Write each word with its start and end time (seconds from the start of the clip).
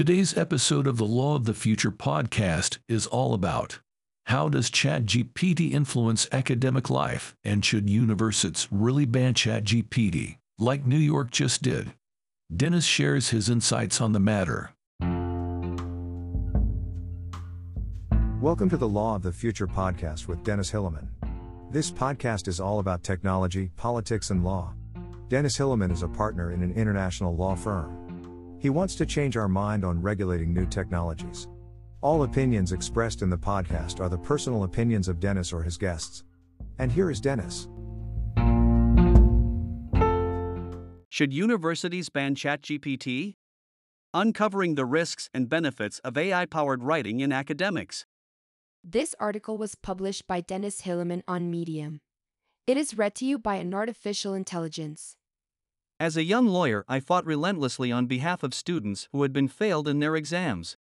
Today's 0.00 0.34
episode 0.34 0.86
of 0.86 0.96
the 0.96 1.04
Law 1.04 1.36
of 1.36 1.44
the 1.44 1.52
Future 1.52 1.90
podcast 1.90 2.78
is 2.88 3.06
all 3.06 3.34
about 3.34 3.80
how 4.24 4.48
does 4.48 4.70
ChatGPT 4.70 5.72
influence 5.72 6.26
academic 6.32 6.88
life 6.88 7.36
and 7.44 7.62
should 7.62 7.90
universities 7.90 8.66
really 8.70 9.04
ban 9.04 9.34
ChatGPT 9.34 10.38
like 10.58 10.86
New 10.86 10.96
York 10.96 11.30
just 11.30 11.60
did? 11.60 11.92
Dennis 12.50 12.86
shares 12.86 13.28
his 13.28 13.50
insights 13.50 14.00
on 14.00 14.12
the 14.12 14.20
matter. 14.20 14.70
Welcome 18.40 18.70
to 18.70 18.78
the 18.78 18.88
Law 18.88 19.16
of 19.16 19.22
the 19.22 19.32
Future 19.32 19.66
podcast 19.66 20.28
with 20.28 20.42
Dennis 20.42 20.70
Hillemann. 20.72 21.08
This 21.70 21.90
podcast 21.90 22.48
is 22.48 22.58
all 22.58 22.78
about 22.78 23.02
technology, 23.02 23.70
politics, 23.76 24.30
and 24.30 24.44
law. 24.44 24.72
Dennis 25.28 25.58
Hillemann 25.58 25.92
is 25.92 26.02
a 26.02 26.08
partner 26.08 26.52
in 26.52 26.62
an 26.62 26.72
international 26.72 27.36
law 27.36 27.54
firm. 27.54 27.99
He 28.60 28.68
wants 28.68 28.94
to 28.96 29.06
change 29.06 29.38
our 29.38 29.48
mind 29.48 29.84
on 29.84 30.02
regulating 30.02 30.52
new 30.52 30.66
technologies. 30.66 31.48
All 32.02 32.22
opinions 32.22 32.72
expressed 32.72 33.22
in 33.22 33.30
the 33.30 33.38
podcast 33.38 34.00
are 34.00 34.08
the 34.08 34.18
personal 34.18 34.64
opinions 34.64 35.08
of 35.08 35.18
Dennis 35.18 35.52
or 35.52 35.62
his 35.62 35.78
guests. 35.78 36.24
And 36.78 36.92
here 36.92 37.10
is 37.10 37.20
Dennis. 37.20 37.68
Should 41.08 41.32
universities 41.32 42.08
ban 42.10 42.34
ChatGPT? 42.34 43.36
Uncovering 44.12 44.74
the 44.74 44.84
risks 44.84 45.30
and 45.32 45.48
benefits 45.48 45.98
of 46.00 46.18
AI 46.18 46.44
powered 46.44 46.82
writing 46.82 47.20
in 47.20 47.32
academics. 47.32 48.06
This 48.84 49.14
article 49.18 49.56
was 49.56 49.74
published 49.74 50.26
by 50.26 50.40
Dennis 50.40 50.82
Hillemann 50.82 51.22
on 51.28 51.50
Medium. 51.50 52.00
It 52.66 52.76
is 52.76 52.96
read 52.96 53.14
to 53.16 53.24
you 53.24 53.38
by 53.38 53.56
an 53.56 53.74
artificial 53.74 54.34
intelligence. 54.34 55.16
As 56.00 56.16
a 56.16 56.24
young 56.24 56.46
lawyer, 56.46 56.82
I 56.88 56.98
fought 56.98 57.26
relentlessly 57.26 57.92
on 57.92 58.06
behalf 58.06 58.42
of 58.42 58.54
students 58.54 59.06
who 59.12 59.20
had 59.20 59.34
been 59.34 59.48
failed 59.48 59.86
in 59.86 59.98
their 59.98 60.16
exams. 60.16 60.78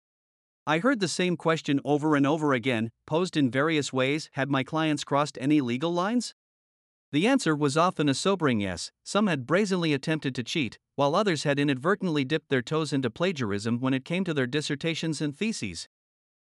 I 0.67 0.79
heard 0.79 1.01
the 1.01 1.07
same 1.07 1.37
question 1.37 1.81
over 1.85 2.17
and 2.17 2.27
over 2.27 2.55
again, 2.55 2.91
posed 3.07 3.37
in 3.37 3.51
various 3.51 3.93
ways 3.93 4.31
had 4.33 4.49
my 4.49 4.65
clients 4.65 5.05
crossed 5.05 5.37
any 5.39 5.61
legal 5.61 5.93
lines? 5.93 6.33
The 7.11 7.27
answer 7.27 7.55
was 7.55 7.77
often 7.77 8.09
a 8.09 8.15
sobering 8.15 8.61
yes, 8.61 8.91
some 9.05 9.27
had 9.27 9.47
brazenly 9.47 9.93
attempted 9.93 10.35
to 10.35 10.43
cheat, 10.43 10.79
while 10.97 11.15
others 11.15 11.43
had 11.43 11.59
inadvertently 11.59 12.25
dipped 12.25 12.49
their 12.49 12.63
toes 12.63 12.91
into 12.91 13.11
plagiarism 13.11 13.81
when 13.81 13.93
it 13.93 14.07
came 14.07 14.25
to 14.25 14.33
their 14.33 14.47
dissertations 14.47 15.21
and 15.21 15.37
theses. 15.37 15.91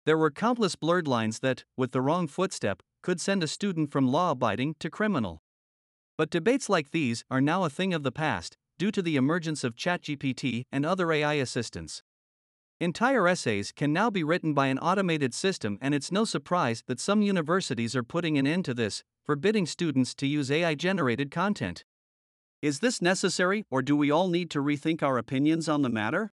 There 0.05 0.19
were 0.19 0.31
countless 0.31 0.77
blurred 0.77 1.09
lines 1.09 1.39
that, 1.39 1.65
with 1.79 1.93
the 1.93 2.03
wrong 2.03 2.29
footstep, 2.29 2.83
could 3.03 3.19
send 3.19 3.43
a 3.43 3.49
student 3.49 3.91
from 3.91 4.13
law 4.13 4.33
abiding 4.33 4.75
to 4.81 4.91
criminal. 4.91 5.43
But 6.19 6.31
debates 6.31 6.69
like 6.69 6.91
these 6.91 7.25
are 7.31 7.41
now 7.41 7.65
a 7.65 7.71
thing 7.71 7.95
of 7.95 8.03
the 8.03 8.13
past, 8.13 8.57
due 8.79 8.91
to 8.91 9.03
the 9.03 9.17
emergence 9.17 9.65
of 9.65 9.77
ChatGPT 9.77 10.65
and 10.71 10.85
other 10.85 11.11
AI 11.13 11.35
assistants. 11.35 12.03
Entire 12.81 13.29
essays 13.29 13.71
can 13.71 13.93
now 13.93 14.11
be 14.11 14.25
written 14.25 14.55
by 14.55 14.67
an 14.67 14.79
automated 14.79 15.33
system, 15.33 15.79
and 15.81 15.95
it's 15.95 16.11
no 16.11 16.25
surprise 16.25 16.83
that 16.87 16.99
some 16.99 17.23
universities 17.23 17.95
are 17.95 18.03
putting 18.03 18.37
an 18.39 18.47
end 18.47 18.65
to 18.65 18.75
this, 18.75 19.05
forbidding 19.25 19.67
students 19.67 20.15
to 20.17 20.27
use 20.27 20.51
AI 20.51 20.75
generated 20.75 21.31
content. 21.31 21.85
Is 22.61 22.81
this 22.81 23.01
necessary, 23.01 23.65
or 23.71 23.83
do 23.83 23.97
we 23.97 24.11
all 24.11 24.29
need 24.29 24.51
to 24.51 24.59
rethink 24.61 25.03
our 25.03 25.17
opinions 25.17 25.69
on 25.69 25.83
the 25.83 25.89
matter? 25.89 26.33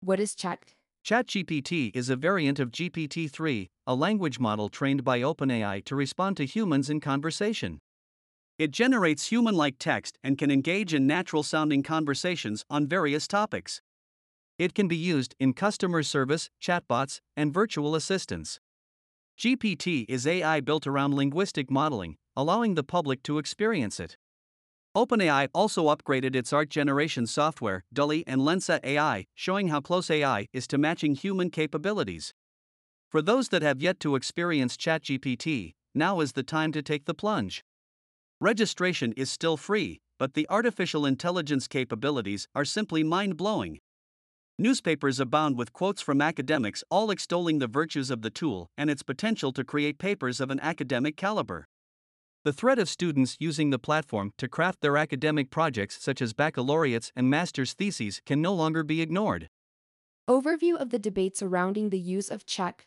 What 0.00 0.20
is 0.20 0.34
Chat? 0.34 0.74
ChatGPT 1.04 1.90
is 1.94 2.08
a 2.08 2.16
variant 2.16 2.58
of 2.58 2.70
GPT 2.70 3.30
3, 3.30 3.68
a 3.86 3.94
language 3.94 4.38
model 4.38 4.68
trained 4.68 5.04
by 5.04 5.20
OpenAI 5.20 5.84
to 5.84 5.96
respond 5.96 6.36
to 6.38 6.46
humans 6.46 6.88
in 6.88 7.00
conversation. 7.00 7.80
It 8.56 8.70
generates 8.70 9.26
human 9.26 9.56
like 9.56 9.76
text 9.80 10.16
and 10.22 10.38
can 10.38 10.50
engage 10.50 10.94
in 10.94 11.08
natural 11.08 11.42
sounding 11.42 11.82
conversations 11.82 12.64
on 12.70 12.86
various 12.86 13.26
topics. 13.26 13.82
It 14.58 14.74
can 14.74 14.86
be 14.86 14.96
used 14.96 15.34
in 15.40 15.54
customer 15.54 16.04
service, 16.04 16.50
chatbots, 16.62 17.20
and 17.36 17.52
virtual 17.52 17.96
assistants. 17.96 18.60
GPT 19.36 20.04
is 20.08 20.24
AI 20.24 20.60
built 20.60 20.86
around 20.86 21.14
linguistic 21.14 21.68
modeling, 21.68 22.16
allowing 22.36 22.76
the 22.76 22.84
public 22.84 23.24
to 23.24 23.38
experience 23.38 23.98
it. 23.98 24.16
OpenAI 24.96 25.48
also 25.52 25.86
upgraded 25.92 26.36
its 26.36 26.52
art 26.52 26.70
generation 26.70 27.26
software, 27.26 27.82
DALL-E 27.92 28.22
and 28.28 28.42
Lensa 28.42 28.78
AI, 28.84 29.26
showing 29.34 29.66
how 29.66 29.80
close 29.80 30.08
AI 30.08 30.46
is 30.52 30.68
to 30.68 30.78
matching 30.78 31.16
human 31.16 31.50
capabilities. 31.50 32.32
For 33.08 33.20
those 33.20 33.48
that 33.48 33.62
have 33.62 33.82
yet 33.82 33.98
to 34.00 34.14
experience 34.14 34.76
ChatGPT, 34.76 35.74
now 35.92 36.20
is 36.20 36.32
the 36.32 36.44
time 36.44 36.70
to 36.70 36.82
take 36.82 37.06
the 37.06 37.14
plunge. 37.14 37.64
Registration 38.44 39.14
is 39.16 39.30
still 39.30 39.56
free, 39.56 40.02
but 40.18 40.34
the 40.34 40.46
artificial 40.50 41.06
intelligence 41.06 41.66
capabilities 41.66 42.46
are 42.54 42.66
simply 42.66 43.02
mind 43.02 43.38
blowing. 43.38 43.78
Newspapers 44.58 45.18
abound 45.18 45.56
with 45.56 45.72
quotes 45.72 46.02
from 46.02 46.20
academics 46.20 46.84
all 46.90 47.10
extolling 47.10 47.58
the 47.58 47.66
virtues 47.66 48.10
of 48.10 48.20
the 48.20 48.28
tool 48.28 48.68
and 48.76 48.90
its 48.90 49.02
potential 49.02 49.50
to 49.54 49.64
create 49.64 49.96
papers 49.96 50.42
of 50.42 50.50
an 50.50 50.60
academic 50.60 51.16
caliber. 51.16 51.64
The 52.44 52.52
threat 52.52 52.78
of 52.78 52.90
students 52.90 53.38
using 53.40 53.70
the 53.70 53.78
platform 53.78 54.32
to 54.36 54.46
craft 54.46 54.82
their 54.82 54.98
academic 54.98 55.48
projects, 55.48 55.96
such 56.02 56.20
as 56.20 56.34
baccalaureates 56.34 57.12
and 57.16 57.30
master's 57.30 57.72
theses, 57.72 58.20
can 58.26 58.42
no 58.42 58.52
longer 58.52 58.82
be 58.82 59.00
ignored. 59.00 59.48
Overview 60.28 60.76
of 60.76 60.90
the 60.90 60.98
debate 60.98 61.38
surrounding 61.38 61.88
the 61.88 61.98
use 61.98 62.28
of 62.28 62.44
Chat. 62.44 62.84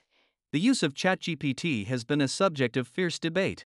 The 0.51 0.59
use 0.59 0.83
of 0.83 0.93
ChatGPT 0.93 1.87
has 1.87 2.03
been 2.03 2.21
a 2.21 2.27
subject 2.27 2.77
of 2.77 2.87
fierce 2.87 3.17
debate. 3.17 3.65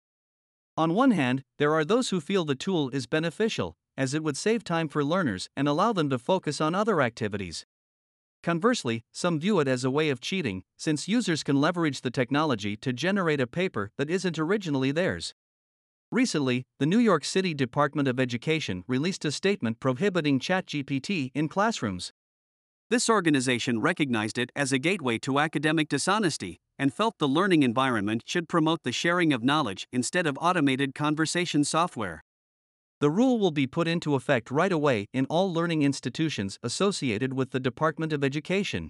On 0.77 0.93
one 0.93 1.11
hand, 1.11 1.43
there 1.57 1.73
are 1.73 1.83
those 1.83 2.09
who 2.09 2.21
feel 2.21 2.45
the 2.45 2.55
tool 2.55 2.89
is 2.89 3.05
beneficial, 3.05 3.75
as 3.97 4.13
it 4.13 4.23
would 4.23 4.37
save 4.37 4.63
time 4.63 4.87
for 4.87 5.03
learners 5.03 5.49
and 5.55 5.67
allow 5.67 5.91
them 5.91 6.09
to 6.09 6.17
focus 6.17 6.61
on 6.61 6.73
other 6.73 7.01
activities. 7.01 7.65
Conversely, 8.41 9.03
some 9.11 9.39
view 9.39 9.59
it 9.59 9.67
as 9.67 9.83
a 9.83 9.91
way 9.91 10.09
of 10.09 10.21
cheating, 10.21 10.63
since 10.77 11.09
users 11.09 11.43
can 11.43 11.59
leverage 11.59 12.01
the 12.01 12.09
technology 12.09 12.77
to 12.77 12.93
generate 12.93 13.41
a 13.41 13.47
paper 13.47 13.91
that 13.97 14.09
isn't 14.09 14.39
originally 14.39 14.91
theirs. 14.91 15.35
Recently, 16.09 16.65
the 16.79 16.85
New 16.85 16.99
York 16.99 17.25
City 17.25 17.53
Department 17.53 18.07
of 18.07 18.19
Education 18.19 18.83
released 18.87 19.25
a 19.25 19.31
statement 19.31 19.79
prohibiting 19.79 20.39
ChatGPT 20.39 21.31
in 21.35 21.49
classrooms. 21.49 22.13
This 22.89 23.09
organization 23.09 23.81
recognized 23.81 24.37
it 24.37 24.51
as 24.55 24.71
a 24.71 24.79
gateway 24.79 25.17
to 25.19 25.39
academic 25.39 25.89
dishonesty 25.89 26.60
and 26.81 26.91
felt 26.91 27.19
the 27.19 27.27
learning 27.27 27.61
environment 27.61 28.23
should 28.25 28.49
promote 28.49 28.81
the 28.81 28.91
sharing 28.91 29.31
of 29.31 29.43
knowledge 29.43 29.87
instead 29.93 30.25
of 30.25 30.35
automated 30.41 30.95
conversation 30.95 31.63
software. 31.63 32.23
The 32.99 33.11
rule 33.11 33.37
will 33.37 33.51
be 33.51 33.67
put 33.67 33.87
into 33.87 34.15
effect 34.15 34.49
right 34.49 34.71
away 34.71 35.05
in 35.13 35.27
all 35.27 35.53
learning 35.53 35.83
institutions 35.83 36.57
associated 36.63 37.33
with 37.33 37.51
the 37.51 37.59
Department 37.59 38.11
of 38.11 38.23
Education. 38.23 38.89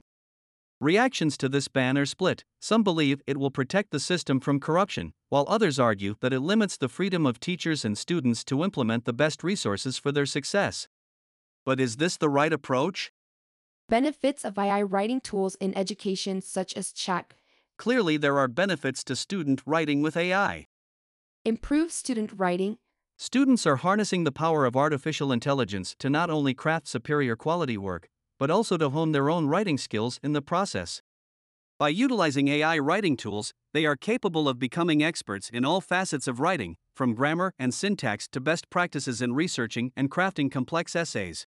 Reactions 0.80 1.36
to 1.38 1.50
this 1.50 1.68
ban 1.68 1.98
are 1.98 2.06
split. 2.06 2.46
Some 2.62 2.82
believe 2.82 3.22
it 3.28 3.36
will 3.36 3.52
protect 3.52 3.92
the 3.92 4.00
system 4.00 4.40
from 4.40 4.62
corruption, 4.62 5.12
while 5.28 5.46
others 5.50 5.78
argue 5.78 6.16
that 6.22 6.32
it 6.32 6.40
limits 6.40 6.78
the 6.78 6.88
freedom 6.88 7.26
of 7.26 7.42
teachers 7.42 7.84
and 7.84 7.98
students 7.98 8.46
to 8.46 8.64
implement 8.64 9.04
the 9.04 9.12
best 9.12 9.44
resources 9.44 9.98
for 9.98 10.14
their 10.14 10.26
success. 10.26 10.88
But 11.66 11.82
is 11.82 11.98
this 11.98 12.16
the 12.16 12.30
right 12.30 12.54
approach? 12.54 13.12
Benefits 13.90 14.46
of 14.46 14.58
AI 14.58 14.82
writing 14.82 15.20
tools 15.20 15.56
in 15.56 15.78
education, 15.78 16.40
such 16.40 16.74
as 16.76 16.94
Chat. 16.94 17.34
Clearly, 17.82 18.16
there 18.16 18.38
are 18.38 18.48
benefits 18.48 19.04
to 19.06 19.16
student 19.16 19.64
writing 19.66 20.04
with 20.04 20.16
AI. 20.16 20.68
Improve 21.44 21.92
student 21.92 22.32
writing. 22.38 22.78
Students 23.18 23.66
are 23.66 23.78
harnessing 23.78 24.24
the 24.24 24.32
power 24.32 24.68
of 24.68 24.76
artificial 24.78 25.32
intelligence 25.32 25.96
to 25.98 26.08
not 26.08 26.30
only 26.30 26.54
craft 26.54 26.88
superior 26.88 27.36
quality 27.36 27.80
work, 27.80 28.08
but 28.38 28.52
also 28.52 28.78
to 28.78 28.90
hone 28.90 29.14
their 29.14 29.32
own 29.32 29.48
writing 29.48 29.80
skills 29.80 30.20
in 30.22 30.34
the 30.34 30.44
process. 30.44 31.02
By 31.80 31.90
utilizing 31.90 32.50
AI 32.50 32.78
writing 32.78 33.18
tools, 33.18 33.52
they 33.74 33.88
are 33.88 33.96
capable 33.96 34.48
of 34.48 34.60
becoming 34.60 35.02
experts 35.02 35.50
in 35.50 35.66
all 35.66 35.82
facets 35.82 36.28
of 36.28 36.40
writing, 36.40 36.76
from 36.96 37.16
grammar 37.16 37.52
and 37.58 37.74
syntax 37.74 38.28
to 38.28 38.40
best 38.40 38.70
practices 38.70 39.24
in 39.24 39.34
researching 39.34 39.92
and 39.96 40.12
crafting 40.12 40.52
complex 40.52 40.96
essays. 40.96 41.48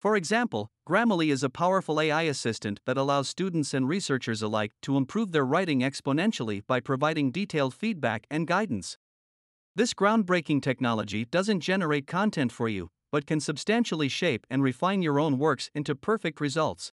For 0.00 0.14
example, 0.14 0.70
Grammarly 0.88 1.32
is 1.32 1.42
a 1.42 1.50
powerful 1.50 2.00
AI 2.00 2.22
assistant 2.22 2.78
that 2.86 2.96
allows 2.96 3.28
students 3.28 3.74
and 3.74 3.88
researchers 3.88 4.42
alike 4.42 4.70
to 4.82 4.96
improve 4.96 5.32
their 5.32 5.44
writing 5.44 5.80
exponentially 5.80 6.64
by 6.68 6.78
providing 6.78 7.32
detailed 7.32 7.74
feedback 7.74 8.24
and 8.30 8.46
guidance. 8.46 8.96
This 9.74 9.94
groundbreaking 9.94 10.62
technology 10.62 11.24
doesn't 11.24 11.60
generate 11.60 12.06
content 12.06 12.52
for 12.52 12.68
you, 12.68 12.90
but 13.10 13.26
can 13.26 13.40
substantially 13.40 14.08
shape 14.08 14.46
and 14.48 14.62
refine 14.62 15.02
your 15.02 15.18
own 15.18 15.36
works 15.36 15.68
into 15.74 15.96
perfect 15.96 16.40
results. 16.40 16.92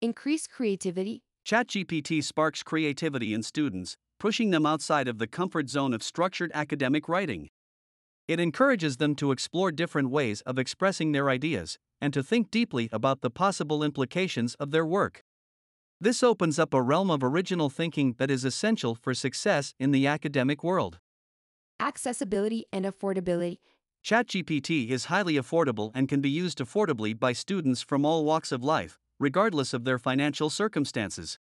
Increase 0.00 0.46
creativity. 0.46 1.24
ChatGPT 1.44 2.22
sparks 2.22 2.62
creativity 2.62 3.34
in 3.34 3.42
students, 3.42 3.96
pushing 4.20 4.50
them 4.50 4.66
outside 4.66 5.08
of 5.08 5.18
the 5.18 5.26
comfort 5.26 5.68
zone 5.68 5.92
of 5.92 6.02
structured 6.02 6.52
academic 6.54 7.08
writing. 7.08 7.48
It 8.28 8.38
encourages 8.38 8.98
them 8.98 9.16
to 9.16 9.32
explore 9.32 9.72
different 9.72 10.10
ways 10.10 10.42
of 10.42 10.58
expressing 10.58 11.10
their 11.10 11.28
ideas, 11.28 11.76
and 12.00 12.12
to 12.12 12.22
think 12.22 12.50
deeply 12.50 12.88
about 12.92 13.20
the 13.20 13.30
possible 13.30 13.82
implications 13.82 14.54
of 14.56 14.70
their 14.70 14.86
work. 14.86 15.24
This 16.00 16.22
opens 16.22 16.58
up 16.58 16.72
a 16.72 16.80
realm 16.80 17.10
of 17.10 17.22
original 17.22 17.68
thinking 17.68 18.14
that 18.18 18.30
is 18.30 18.44
essential 18.44 18.94
for 18.94 19.12
success 19.12 19.74
in 19.78 19.90
the 19.90 20.06
academic 20.06 20.64
world. 20.64 20.98
Accessibility 21.78 22.64
and 22.72 22.84
affordability. 22.86 23.58
ChatGPT 24.02 24.88
is 24.88 25.06
highly 25.06 25.34
affordable 25.34 25.90
and 25.94 26.08
can 26.08 26.22
be 26.22 26.30
used 26.30 26.58
affordably 26.58 27.18
by 27.18 27.34
students 27.34 27.82
from 27.82 28.06
all 28.06 28.24
walks 28.24 28.50
of 28.50 28.64
life, 28.64 28.98
regardless 29.18 29.74
of 29.74 29.84
their 29.84 29.98
financial 29.98 30.48
circumstances. 30.48 31.38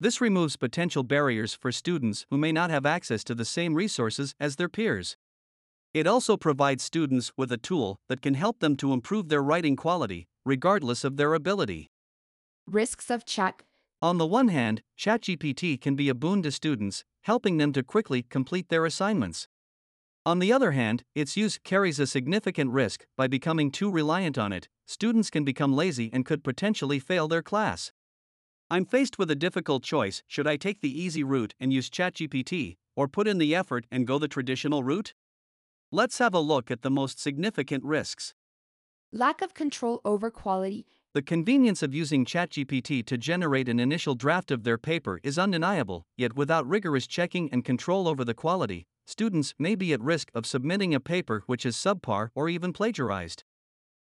This 0.00 0.20
removes 0.20 0.56
potential 0.56 1.02
barriers 1.02 1.54
for 1.54 1.70
students 1.70 2.26
who 2.30 2.38
may 2.38 2.52
not 2.52 2.70
have 2.70 2.86
access 2.86 3.22
to 3.24 3.34
the 3.34 3.44
same 3.44 3.74
resources 3.74 4.34
as 4.40 4.56
their 4.56 4.68
peers. 4.68 5.16
It 5.94 6.08
also 6.08 6.36
provides 6.36 6.82
students 6.82 7.32
with 7.36 7.52
a 7.52 7.56
tool 7.56 8.00
that 8.08 8.20
can 8.20 8.34
help 8.34 8.58
them 8.58 8.76
to 8.78 8.92
improve 8.92 9.28
their 9.28 9.42
writing 9.42 9.76
quality, 9.76 10.26
regardless 10.44 11.04
of 11.04 11.16
their 11.16 11.34
ability. 11.34 11.88
Risks 12.66 13.10
of 13.10 13.24
chat. 13.24 13.62
On 14.02 14.18
the 14.18 14.26
one 14.26 14.48
hand, 14.48 14.82
ChatGPT 14.98 15.80
can 15.80 15.94
be 15.94 16.08
a 16.08 16.14
boon 16.14 16.42
to 16.42 16.50
students, 16.50 17.04
helping 17.22 17.58
them 17.58 17.72
to 17.74 17.84
quickly 17.84 18.22
complete 18.22 18.70
their 18.70 18.84
assignments. 18.84 19.46
On 20.26 20.40
the 20.40 20.52
other 20.52 20.72
hand, 20.72 21.04
its 21.14 21.36
use 21.36 21.58
carries 21.62 22.00
a 22.00 22.08
significant 22.08 22.72
risk 22.72 23.06
by 23.16 23.28
becoming 23.28 23.70
too 23.70 23.90
reliant 23.90 24.36
on 24.36 24.52
it. 24.52 24.68
Students 24.86 25.30
can 25.30 25.44
become 25.44 25.76
lazy 25.76 26.10
and 26.12 26.26
could 26.26 26.42
potentially 26.42 26.98
fail 26.98 27.28
their 27.28 27.42
class. 27.42 27.92
I'm 28.68 28.84
faced 28.84 29.16
with 29.16 29.30
a 29.30 29.36
difficult 29.36 29.84
choice 29.84 30.24
should 30.26 30.48
I 30.48 30.56
take 30.56 30.80
the 30.80 31.00
easy 31.00 31.22
route 31.22 31.54
and 31.60 31.72
use 31.72 31.88
ChatGPT, 31.88 32.78
or 32.96 33.06
put 33.06 33.28
in 33.28 33.38
the 33.38 33.54
effort 33.54 33.86
and 33.92 34.08
go 34.08 34.18
the 34.18 34.26
traditional 34.26 34.82
route? 34.82 35.14
Let's 35.94 36.18
have 36.18 36.34
a 36.34 36.40
look 36.40 36.72
at 36.72 36.82
the 36.82 36.90
most 36.90 37.20
significant 37.20 37.84
risks. 37.84 38.34
Lack 39.12 39.40
of 39.40 39.54
control 39.54 40.00
over 40.04 40.28
quality. 40.28 40.86
The 41.12 41.22
convenience 41.22 41.84
of 41.84 41.94
using 41.94 42.24
ChatGPT 42.24 43.06
to 43.06 43.16
generate 43.16 43.68
an 43.68 43.78
initial 43.78 44.16
draft 44.16 44.50
of 44.50 44.64
their 44.64 44.76
paper 44.76 45.20
is 45.22 45.38
undeniable, 45.38 46.04
yet 46.16 46.34
without 46.34 46.66
rigorous 46.66 47.06
checking 47.06 47.48
and 47.52 47.64
control 47.64 48.08
over 48.08 48.24
the 48.24 48.34
quality, 48.34 48.88
students 49.06 49.54
may 49.56 49.76
be 49.76 49.92
at 49.92 50.00
risk 50.00 50.32
of 50.34 50.46
submitting 50.46 50.96
a 50.96 50.98
paper 50.98 51.44
which 51.46 51.64
is 51.64 51.76
subpar 51.76 52.30
or 52.34 52.48
even 52.48 52.72
plagiarized. 52.72 53.44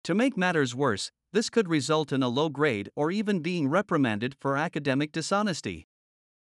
To 0.05 0.15
make 0.15 0.35
matters 0.35 0.73
worse, 0.73 1.11
this 1.31 1.51
could 1.51 1.69
result 1.69 2.11
in 2.11 2.23
a 2.23 2.27
low 2.27 2.49
grade 2.49 2.89
or 2.95 3.11
even 3.11 3.41
being 3.41 3.69
reprimanded 3.69 4.35
for 4.39 4.57
academic 4.57 5.11
dishonesty. 5.11 5.85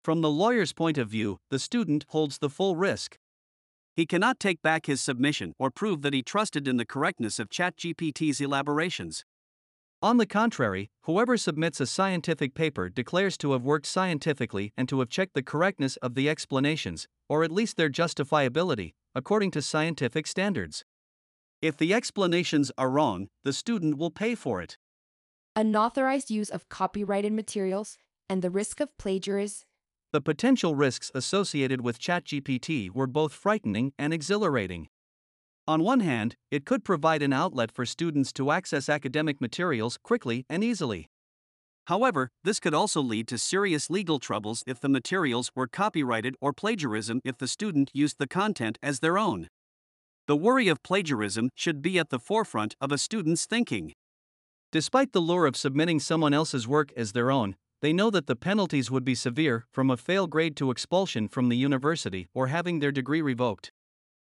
From 0.03 0.21
the 0.21 0.29
lawyer's 0.29 0.73
point 0.73 0.99
of 0.99 1.09
view, 1.09 1.39
the 1.49 1.57
student 1.57 2.05
holds 2.09 2.37
the 2.37 2.51
full 2.51 2.75
risk. 2.75 3.17
He 3.97 4.05
cannot 4.05 4.39
take 4.39 4.61
back 4.61 4.85
his 4.85 5.01
submission 5.01 5.55
or 5.57 5.71
prove 5.71 6.03
that 6.03 6.13
he 6.13 6.21
trusted 6.21 6.67
in 6.67 6.77
the 6.77 6.85
correctness 6.85 7.39
of 7.39 7.49
ChatGPT's 7.49 8.39
elaborations. 8.39 9.25
On 10.03 10.17
the 10.17 10.27
contrary, 10.27 10.91
whoever 11.01 11.35
submits 11.35 11.81
a 11.81 11.87
scientific 11.87 12.53
paper 12.53 12.89
declares 12.89 13.39
to 13.39 13.53
have 13.53 13.63
worked 13.63 13.87
scientifically 13.87 14.71
and 14.77 14.87
to 14.87 14.99
have 14.99 15.09
checked 15.09 15.33
the 15.33 15.41
correctness 15.41 15.97
of 15.97 16.13
the 16.13 16.29
explanations, 16.29 17.07
or 17.27 17.43
at 17.43 17.51
least 17.51 17.75
their 17.75 17.89
justifiability, 17.89 18.93
according 19.15 19.49
to 19.49 19.63
scientific 19.63 20.27
standards. 20.27 20.85
If 21.59 21.75
the 21.75 21.91
explanations 21.95 22.71
are 22.77 22.91
wrong, 22.91 23.29
the 23.43 23.51
student 23.51 23.97
will 23.97 24.11
pay 24.11 24.35
for 24.35 24.61
it. 24.61 24.77
Unauthorized 25.55 26.29
use 26.29 26.51
of 26.51 26.69
copyrighted 26.69 27.33
materials 27.33 27.97
and 28.29 28.43
the 28.43 28.51
risk 28.51 28.79
of 28.79 28.95
plagiarism. 28.99 29.66
The 30.13 30.21
potential 30.21 30.73
risks 30.73 31.11
associated 31.13 31.81
with 31.81 31.99
ChatGPT 31.99 32.89
were 32.89 33.07
both 33.07 33.33
frightening 33.33 33.91
and 33.99 34.13
exhilarating. 34.13 34.87
On 35.67 35.83
one 35.83 35.99
hand, 35.99 36.37
it 36.49 36.65
could 36.65 36.85
provide 36.85 37.21
an 37.21 37.33
outlet 37.33 37.73
for 37.73 37.85
students 37.85 38.31
to 38.33 38.51
access 38.51 38.87
academic 38.87 39.41
materials 39.41 39.97
quickly 40.01 40.45
and 40.49 40.63
easily. 40.63 41.09
However, 41.87 42.31
this 42.43 42.61
could 42.61 42.73
also 42.73 43.01
lead 43.01 43.27
to 43.27 43.37
serious 43.37 43.89
legal 43.89 44.17
troubles 44.19 44.63
if 44.65 44.79
the 44.79 44.89
materials 44.89 45.51
were 45.55 45.67
copyrighted 45.67 46.35
or 46.39 46.53
plagiarism 46.53 47.19
if 47.25 47.37
the 47.37 47.47
student 47.47 47.91
used 47.93 48.17
the 48.17 48.27
content 48.27 48.77
as 48.81 48.99
their 48.99 49.17
own. 49.17 49.49
The 50.27 50.37
worry 50.37 50.69
of 50.69 50.83
plagiarism 50.83 51.49
should 51.55 51.81
be 51.81 51.99
at 51.99 52.09
the 52.09 52.19
forefront 52.19 52.75
of 52.79 52.91
a 52.93 52.97
student's 52.97 53.45
thinking. 53.45 53.93
Despite 54.71 55.11
the 55.11 55.21
lure 55.21 55.45
of 55.45 55.55
submitting 55.55 55.99
someone 55.99 56.33
else's 56.33 56.67
work 56.67 56.91
as 56.97 57.13
their 57.13 57.31
own, 57.31 57.55
they 57.81 57.93
know 57.93 58.09
that 58.09 58.27
the 58.27 58.35
penalties 58.35 58.89
would 58.89 59.05
be 59.05 59.15
severe 59.15 59.65
from 59.71 59.91
a 59.91 59.97
fail 59.97 60.27
grade 60.27 60.55
to 60.57 60.71
expulsion 60.71 61.27
from 61.27 61.49
the 61.49 61.57
university 61.57 62.27
or 62.33 62.47
having 62.47 62.79
their 62.79 62.91
degree 62.91 63.21
revoked. 63.21 63.71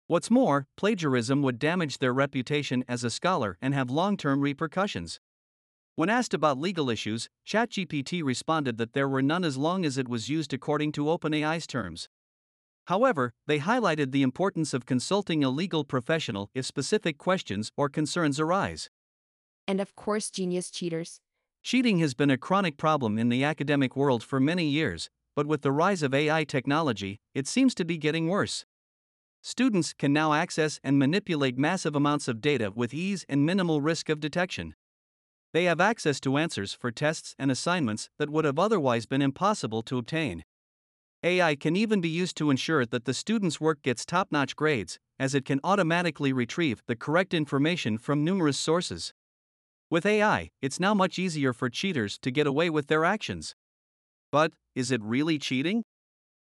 What's 0.08 0.32
more, 0.32 0.68
plagiarism 0.78 1.42
would 1.42 1.60
damage 1.60 1.98
their 1.98 2.14
reputation 2.14 2.84
as 2.88 3.04
a 3.04 3.10
scholar 3.10 3.58
and 3.62 3.74
have 3.74 3.90
long 3.90 4.18
term 4.18 4.42
repercussions. 4.42 5.20
When 5.96 6.10
asked 6.10 6.34
about 6.34 6.60
legal 6.60 6.90
issues, 6.90 7.28
ChatGPT 7.46 8.24
responded 8.24 8.78
that 8.78 8.94
there 8.94 9.10
were 9.10 9.22
none 9.22 9.44
as 9.44 9.58
long 9.58 9.84
as 9.84 9.98
it 9.98 10.08
was 10.08 10.30
used 10.30 10.54
according 10.54 10.92
to 10.94 11.06
OpenAI's 11.06 11.68
terms. 11.68 12.08
However, 12.86 13.34
they 13.48 13.60
highlighted 13.60 14.12
the 14.12 14.24
importance 14.24 14.74
of 14.74 14.86
consulting 14.86 15.44
a 15.44 15.50
legal 15.50 15.84
professional 15.84 16.50
if 16.54 16.66
specific 16.66 17.18
questions 17.18 17.72
or 17.76 17.90
concerns 17.90 18.40
arise. 18.40 18.90
And 19.68 19.82
of 19.82 19.96
course, 19.96 20.30
genius 20.30 20.72
cheaters. 20.72 21.20
Cheating 21.68 22.00
has 22.00 22.14
been 22.14 22.30
a 22.30 22.38
chronic 22.38 22.78
problem 22.78 23.18
in 23.18 23.28
the 23.28 23.44
academic 23.44 23.98
world 23.98 24.24
for 24.24 24.40
many 24.40 24.66
years, 24.70 25.10
but 25.36 25.46
with 25.46 25.64
the 25.64 25.72
rise 25.74 26.02
of 26.02 26.14
AI 26.14 26.46
technology, 26.46 27.20
it 27.36 27.46
seems 27.46 27.76
to 27.76 27.84
be 27.84 27.98
getting 27.98 28.30
worse. 28.30 28.66
Students 29.42 29.92
can 29.92 30.14
now 30.14 30.32
access 30.32 30.80
and 30.82 30.98
manipulate 30.98 31.58
massive 31.58 31.94
amounts 31.94 32.30
of 32.30 32.40
data 32.40 32.72
with 32.74 32.94
ease 32.94 33.26
and 33.28 33.46
minimal 33.46 33.82
risk 33.82 34.08
of 34.08 34.22
detection. 34.22 34.76
They 35.52 35.66
have 35.66 35.82
access 35.82 36.22
to 36.22 36.38
answers 36.38 36.72
for 36.72 36.90
tests 36.90 37.36
and 37.38 37.52
assignments 37.52 38.10
that 38.18 38.30
would 38.30 38.46
have 38.46 38.58
otherwise 38.58 39.06
been 39.06 39.22
impossible 39.22 39.82
to 39.84 39.98
obtain. 39.98 40.46
AI 41.22 41.54
can 41.56 41.76
even 41.76 42.00
be 42.00 42.08
used 42.08 42.38
to 42.38 42.50
ensure 42.50 42.86
that 42.86 43.04
the 43.04 43.14
student's 43.14 43.60
work 43.60 43.82
gets 43.82 44.06
top 44.06 44.30
notch 44.32 44.56
grades, 44.56 45.00
as 45.20 45.36
it 45.36 45.44
can 45.44 45.60
automatically 45.66 46.32
retrieve 46.32 46.82
the 46.88 46.96
correct 46.96 47.34
information 47.34 47.98
from 47.98 48.24
numerous 48.24 48.58
sources. 48.58 49.14
With 49.90 50.06
AI, 50.06 50.50
it's 50.62 50.82
now 50.82 50.94
much 50.94 51.18
easier 51.18 51.54
for 51.54 51.70
cheaters 51.70 52.18
to 52.20 52.30
get 52.30 52.46
away 52.46 52.70
with 52.70 52.88
their 52.88 53.06
actions. 53.06 53.56
But, 54.34 54.52
is 54.76 54.92
it 54.92 55.02
really 55.02 55.40
cheating? 55.40 55.84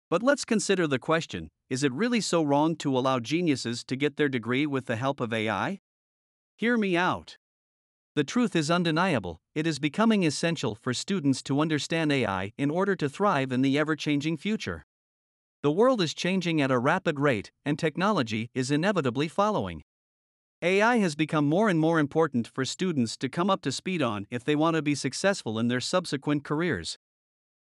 But 0.10 0.24
let's 0.24 0.46
consider 0.46 0.88
the 0.88 1.00
question 1.00 1.50
is 1.70 1.84
it 1.84 1.92
really 1.92 2.22
so 2.22 2.44
wrong 2.44 2.78
to 2.78 2.98
allow 2.98 3.20
geniuses 3.20 3.84
to 3.86 3.98
get 3.98 4.16
their 4.16 4.30
degree 4.30 4.66
with 4.66 4.86
the 4.86 4.96
help 4.96 5.20
of 5.20 5.34
AI? 5.34 5.80
Hear 6.56 6.78
me 6.78 6.96
out. 6.96 7.38
The 8.16 8.24
truth 8.24 8.56
is 8.56 8.72
undeniable, 8.72 9.42
it 9.54 9.68
is 9.68 9.80
becoming 9.80 10.24
essential 10.24 10.74
for 10.74 10.94
students 10.94 11.44
to 11.44 11.60
understand 11.60 12.14
AI 12.14 12.54
in 12.58 12.72
order 12.72 12.96
to 12.96 13.10
thrive 13.10 13.52
in 13.52 13.62
the 13.62 13.78
ever 13.78 13.98
changing 13.98 14.38
future. 14.38 14.86
The 15.62 15.72
world 15.72 16.02
is 16.02 16.14
changing 16.14 16.62
at 16.62 16.72
a 16.72 16.80
rapid 16.80 17.20
rate, 17.20 17.52
and 17.66 17.78
technology 17.78 18.50
is 18.54 18.72
inevitably 18.72 19.28
following. 19.28 19.82
AI 20.62 20.98
has 20.98 21.16
become 21.16 21.46
more 21.46 21.68
and 21.68 21.80
more 21.80 22.00
important 22.00 22.48
for 22.48 22.64
students 22.64 23.18
to 23.18 23.28
come 23.28 23.50
up 23.50 23.62
to 23.62 23.72
speed 23.72 24.02
on 24.02 24.26
if 24.32 24.44
they 24.44 24.56
want 24.56 24.76
to 24.76 24.82
be 24.82 24.96
successful 24.96 25.60
in 25.60 25.68
their 25.68 25.82
subsequent 25.82 26.44
careers. 26.44 26.98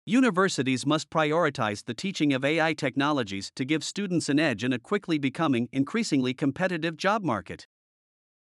Universities 0.07 0.87
must 0.87 1.11
prioritize 1.11 1.85
the 1.85 1.95
teaching 1.95 2.33
of 2.33 2.45
AI 2.45 2.73
technologies 2.75 3.51
to 3.57 3.65
give 3.65 3.83
students 3.83 4.29
an 4.29 4.39
edge 4.39 4.63
in 4.63 4.73
a 4.73 4.79
quickly 4.79 5.19
becoming 5.19 5.69
increasingly 5.73 6.33
competitive 6.33 6.97
job 6.97 7.25
market. 7.25 7.67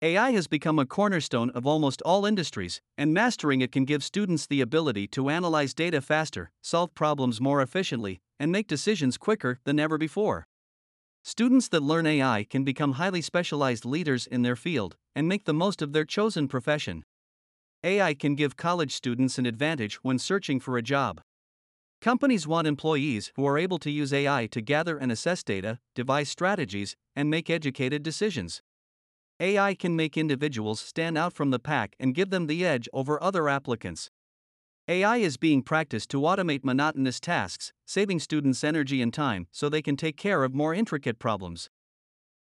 AI 0.01 0.31
has 0.31 0.47
become 0.47 0.77
a 0.77 0.85
cornerstone 0.85 1.49
of 1.51 1.65
almost 1.65 2.01
all 2.01 2.25
industries, 2.25 2.81
and 2.97 3.13
mastering 3.13 3.61
it 3.61 3.71
can 3.71 3.85
give 3.85 4.03
students 4.03 4.45
the 4.45 4.59
ability 4.59 5.07
to 5.07 5.29
analyze 5.29 5.73
data 5.73 6.01
faster, 6.01 6.51
solve 6.61 6.93
problems 6.93 7.39
more 7.39 7.61
efficiently, 7.61 8.19
and 8.37 8.51
make 8.51 8.67
decisions 8.67 9.17
quicker 9.17 9.59
than 9.63 9.79
ever 9.79 9.97
before. 9.97 10.47
Students 11.25 11.69
that 11.69 11.81
learn 11.81 12.05
AI 12.05 12.45
can 12.49 12.65
become 12.65 12.93
highly 12.93 13.21
specialized 13.21 13.85
leaders 13.85 14.27
in 14.27 14.41
their 14.41 14.57
field 14.57 14.97
and 15.15 15.25
make 15.25 15.45
the 15.45 15.53
most 15.53 15.81
of 15.81 15.93
their 15.93 16.03
chosen 16.03 16.49
profession. 16.49 17.05
AI 17.81 18.13
can 18.13 18.35
give 18.35 18.57
college 18.57 18.93
students 18.93 19.37
an 19.37 19.45
advantage 19.45 19.95
when 20.03 20.19
searching 20.19 20.59
for 20.59 20.77
a 20.77 20.81
job. 20.81 21.21
Companies 22.01 22.45
want 22.45 22.67
employees 22.67 23.31
who 23.37 23.45
are 23.45 23.57
able 23.57 23.79
to 23.79 23.89
use 23.89 24.11
AI 24.11 24.47
to 24.47 24.59
gather 24.59 24.97
and 24.97 25.13
assess 25.13 25.43
data, 25.43 25.79
devise 25.95 26.27
strategies, 26.27 26.97
and 27.15 27.29
make 27.29 27.49
educated 27.49 28.03
decisions. 28.03 28.61
AI 29.39 29.75
can 29.75 29.95
make 29.95 30.17
individuals 30.17 30.81
stand 30.81 31.17
out 31.17 31.31
from 31.31 31.51
the 31.51 31.59
pack 31.59 31.95
and 32.01 32.13
give 32.15 32.31
them 32.31 32.47
the 32.47 32.65
edge 32.65 32.89
over 32.91 33.21
other 33.23 33.47
applicants. 33.47 34.09
AI 34.89 35.15
is 35.17 35.37
being 35.37 35.61
practiced 35.61 36.09
to 36.09 36.19
automate 36.19 36.65
monotonous 36.65 37.21
tasks, 37.21 37.71
saving 37.85 38.19
students 38.19 38.65
energy 38.65 39.01
and 39.01 39.13
time 39.13 39.47
so 39.49 39.69
they 39.69 39.81
can 39.81 39.95
take 39.95 40.17
care 40.17 40.43
of 40.43 40.53
more 40.53 40.73
intricate 40.73 41.19
problems. 41.19 41.69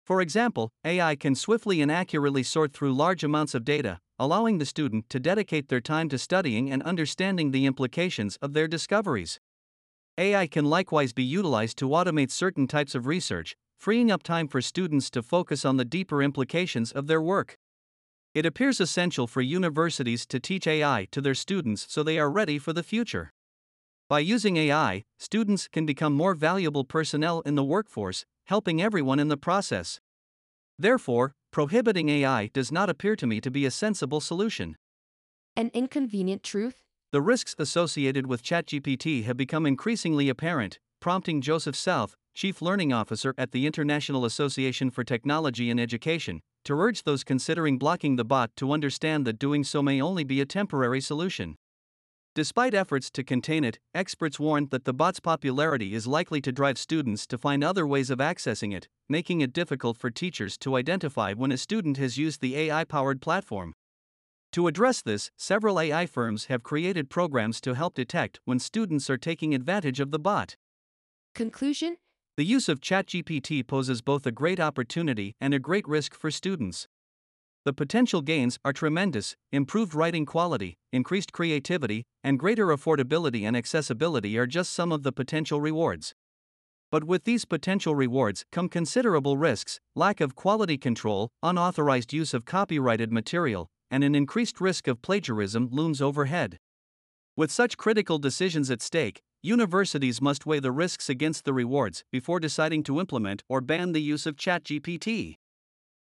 For 0.04 0.20
example, 0.20 0.72
AI 0.84 1.14
can 1.14 1.36
swiftly 1.36 1.80
and 1.80 1.92
accurately 1.92 2.42
sort 2.42 2.72
through 2.72 2.94
large 2.94 3.22
amounts 3.22 3.54
of 3.54 3.64
data, 3.64 4.00
allowing 4.18 4.58
the 4.58 4.66
student 4.66 5.08
to 5.10 5.20
dedicate 5.20 5.68
their 5.68 5.80
time 5.80 6.08
to 6.08 6.18
studying 6.18 6.68
and 6.68 6.82
understanding 6.82 7.52
the 7.52 7.64
implications 7.64 8.36
of 8.42 8.54
their 8.54 8.66
discoveries. 8.66 9.38
AI 10.18 10.48
can 10.48 10.64
likewise 10.64 11.12
be 11.12 11.22
utilized 11.22 11.78
to 11.78 11.88
automate 11.90 12.32
certain 12.32 12.66
types 12.66 12.96
of 12.96 13.06
research, 13.06 13.54
freeing 13.78 14.10
up 14.10 14.24
time 14.24 14.48
for 14.48 14.60
students 14.60 15.10
to 15.10 15.22
focus 15.22 15.64
on 15.64 15.76
the 15.76 15.84
deeper 15.84 16.20
implications 16.20 16.90
of 16.90 17.06
their 17.06 17.22
work. 17.22 17.56
It 18.34 18.46
appears 18.46 18.80
essential 18.80 19.26
for 19.26 19.42
universities 19.42 20.24
to 20.26 20.40
teach 20.40 20.66
AI 20.66 21.06
to 21.10 21.20
their 21.20 21.34
students 21.34 21.86
so 21.90 22.02
they 22.02 22.18
are 22.18 22.30
ready 22.30 22.58
for 22.58 22.72
the 22.72 22.82
future. 22.82 23.32
By 24.08 24.20
using 24.20 24.56
AI, 24.56 25.04
students 25.18 25.68
can 25.68 25.84
become 25.84 26.14
more 26.14 26.34
valuable 26.34 26.84
personnel 26.84 27.42
in 27.42 27.56
the 27.56 27.64
workforce, 27.64 28.24
helping 28.46 28.80
everyone 28.80 29.18
in 29.18 29.28
the 29.28 29.36
process. 29.36 30.00
Therefore, 30.78 31.34
prohibiting 31.50 32.08
AI 32.08 32.46
does 32.54 32.72
not 32.72 32.88
appear 32.88 33.16
to 33.16 33.26
me 33.26 33.40
to 33.40 33.50
be 33.50 33.66
a 33.66 33.70
sensible 33.70 34.20
solution. 34.20 34.76
An 35.54 35.70
inconvenient 35.74 36.42
truth? 36.42 36.82
The 37.10 37.20
risks 37.20 37.54
associated 37.58 38.26
with 38.26 38.42
ChatGPT 38.42 39.24
have 39.24 39.36
become 39.36 39.66
increasingly 39.66 40.30
apparent, 40.30 40.78
prompting 41.00 41.42
Joseph 41.42 41.76
South, 41.76 42.16
Chief 42.34 42.62
Learning 42.62 42.94
Officer 42.94 43.34
at 43.36 43.52
the 43.52 43.66
International 43.66 44.24
Association 44.24 44.90
for 44.90 45.04
Technology 45.04 45.70
and 45.70 45.78
Education, 45.78 46.40
to 46.64 46.78
urge 46.78 47.02
those 47.02 47.24
considering 47.24 47.78
blocking 47.78 48.16
the 48.16 48.24
bot 48.24 48.50
to 48.56 48.72
understand 48.72 49.26
that 49.26 49.38
doing 49.38 49.64
so 49.64 49.82
may 49.82 50.00
only 50.00 50.24
be 50.24 50.40
a 50.40 50.46
temporary 50.46 51.00
solution. 51.00 51.56
Despite 52.34 52.72
efforts 52.72 53.10
to 53.10 53.22
contain 53.22 53.62
it, 53.62 53.78
experts 53.94 54.40
warn 54.40 54.68
that 54.70 54.84
the 54.86 54.94
bot's 54.94 55.20
popularity 55.20 55.94
is 55.94 56.06
likely 56.06 56.40
to 56.40 56.50
drive 56.50 56.78
students 56.78 57.26
to 57.26 57.36
find 57.36 57.62
other 57.62 57.86
ways 57.86 58.08
of 58.08 58.20
accessing 58.20 58.74
it, 58.74 58.88
making 59.06 59.42
it 59.42 59.52
difficult 59.52 59.98
for 59.98 60.10
teachers 60.10 60.56
to 60.58 60.76
identify 60.76 61.34
when 61.34 61.52
a 61.52 61.58
student 61.58 61.98
has 61.98 62.16
used 62.16 62.40
the 62.40 62.56
AI 62.56 62.84
powered 62.84 63.20
platform. 63.20 63.74
To 64.52 64.66
address 64.66 65.02
this, 65.02 65.30
several 65.36 65.78
AI 65.78 66.06
firms 66.06 66.46
have 66.46 66.62
created 66.62 67.10
programs 67.10 67.60
to 67.62 67.74
help 67.74 67.94
detect 67.94 68.40
when 68.44 68.58
students 68.58 69.10
are 69.10 69.18
taking 69.18 69.54
advantage 69.54 70.00
of 70.00 70.10
the 70.10 70.18
bot. 70.18 70.56
Conclusion 71.34 71.96
The 72.38 72.44
use 72.46 72.70
of 72.70 72.80
ChatGPT 72.80 73.66
poses 73.66 74.00
both 74.00 74.26
a 74.26 74.32
great 74.32 74.58
opportunity 74.58 75.34
and 75.38 75.52
a 75.52 75.58
great 75.58 75.86
risk 75.86 76.14
for 76.14 76.30
students. 76.30 76.88
The 77.66 77.74
potential 77.74 78.22
gains 78.22 78.58
are 78.64 78.72
tremendous 78.72 79.36
improved 79.52 79.94
writing 79.94 80.24
quality, 80.24 80.78
increased 80.92 81.32
creativity, 81.32 82.04
and 82.24 82.38
greater 82.38 82.68
affordability 82.68 83.42
and 83.42 83.54
accessibility 83.54 84.38
are 84.38 84.46
just 84.46 84.72
some 84.72 84.92
of 84.92 85.02
the 85.02 85.12
potential 85.12 85.60
rewards. 85.60 86.14
But 86.90 87.04
with 87.04 87.24
these 87.24 87.44
potential 87.44 87.94
rewards 87.94 88.46
come 88.50 88.70
considerable 88.70 89.36
risks 89.36 89.78
lack 89.94 90.22
of 90.22 90.34
quality 90.34 90.78
control, 90.78 91.28
unauthorized 91.42 92.14
use 92.14 92.32
of 92.32 92.46
copyrighted 92.46 93.12
material, 93.12 93.68
and 93.90 94.02
an 94.02 94.14
increased 94.14 94.58
risk 94.58 94.88
of 94.88 95.02
plagiarism 95.02 95.68
looms 95.70 96.00
overhead. 96.00 96.56
With 97.36 97.52
such 97.52 97.76
critical 97.76 98.18
decisions 98.18 98.70
at 98.70 98.80
stake, 98.80 99.20
universities 99.42 100.22
must 100.22 100.46
weigh 100.46 100.60
the 100.60 100.70
risks 100.70 101.08
against 101.08 101.44
the 101.44 101.52
rewards 101.52 102.04
before 102.12 102.38
deciding 102.38 102.84
to 102.84 103.00
implement 103.00 103.42
or 103.48 103.60
ban 103.60 103.90
the 103.90 104.00
use 104.00 104.24
of 104.24 104.36
ChatGPT. 104.36 105.36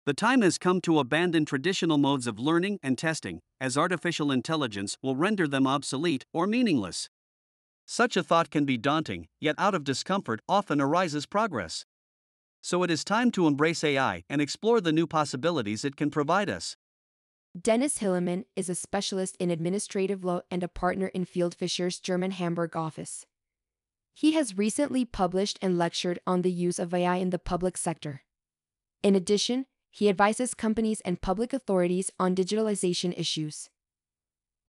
The 0.05 0.13
time 0.13 0.43
has 0.43 0.59
come 0.59 0.81
to 0.81 0.99
abandon 0.99 1.45
traditional 1.45 1.97
modes 1.97 2.27
of 2.27 2.37
learning 2.37 2.77
and 2.83 2.95
testing, 2.95 3.39
as 3.59 3.77
artificial 3.77 4.31
intelligence 4.31 4.97
will 5.01 5.15
render 5.15 5.47
them 5.47 5.65
obsolete 5.65 6.25
or 6.31 6.45
meaningless. 6.45 7.09
Such 7.87 8.15
a 8.15 8.23
thought 8.23 8.51
can 8.51 8.65
be 8.65 8.77
daunting, 8.77 9.27
yet 9.41 9.55
out 9.57 9.73
of 9.73 9.83
discomfort 9.83 10.41
often 10.47 10.79
arises 10.79 11.25
progress. 11.25 11.85
So 12.61 12.83
it 12.83 12.91
is 12.91 13.03
time 13.03 13.31
to 13.31 13.47
embrace 13.47 13.83
AI 13.83 14.23
and 14.29 14.41
explore 14.41 14.79
the 14.79 14.93
new 14.93 15.07
possibilities 15.07 15.83
it 15.83 15.95
can 15.95 16.11
provide 16.11 16.49
us. 16.49 16.77
Dennis 17.59 17.99
Hillemann 17.99 18.45
is 18.55 18.67
a 18.67 18.73
specialist 18.73 19.37
in 19.39 19.51
administrative 19.51 20.23
law 20.23 20.41
and 20.49 20.63
a 20.63 20.67
partner 20.67 21.07
in 21.09 21.23
Field 21.23 21.55
Fieldfisher's 21.55 21.99
German 21.99 22.31
Hamburg 22.31 22.75
office. 22.75 23.27
He 24.11 24.31
has 24.31 24.57
recently 24.57 25.05
published 25.05 25.59
and 25.61 25.77
lectured 25.77 26.17
on 26.25 26.41
the 26.41 26.51
use 26.51 26.79
of 26.79 26.95
AI 26.95 27.17
in 27.17 27.29
the 27.29 27.37
public 27.37 27.77
sector. 27.77 28.23
In 29.03 29.13
addition, 29.13 29.67
he 29.91 30.09
advises 30.09 30.55
companies 30.55 30.99
and 31.01 31.21
public 31.21 31.53
authorities 31.53 32.09
on 32.19 32.33
digitalization 32.33 33.13
issues. 33.15 33.69